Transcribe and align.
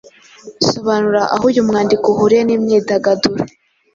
Sobanura 0.71 1.21
aho 1.33 1.43
uyu 1.49 1.61
mwandiko 1.67 2.05
uhuriye 2.13 2.43
n’imyidagaduro. 2.45 3.39